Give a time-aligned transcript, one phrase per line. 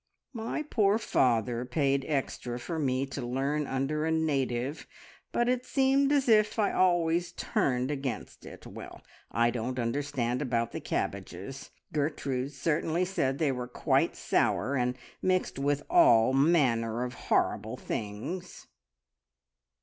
[0.33, 4.87] My poor father paid extra for me to learn under a native,
[5.31, 8.65] but it seemed as if I always turned against it.
[8.65, 14.97] Well, I don't understand about the cabbages; Gertrude certainly said they were quite sour, and
[15.21, 18.65] mixed with all manner of horrible things!"